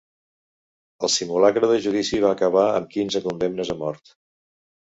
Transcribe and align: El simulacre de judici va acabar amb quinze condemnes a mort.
El 1.07 1.11
simulacre 1.15 1.69
de 1.73 1.77
judici 1.85 2.23
va 2.25 2.33
acabar 2.39 2.65
amb 2.81 2.91
quinze 2.99 3.25
condemnes 3.29 3.73
a 3.77 3.79
mort. 3.87 4.19